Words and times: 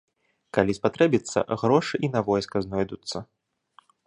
Калі 0.57 0.75
спатрэбіцца, 0.79 1.43
грошы 1.65 1.95
і 2.09 2.09
на 2.17 2.25
войска 2.31 2.57
знойдуцца. 2.67 3.17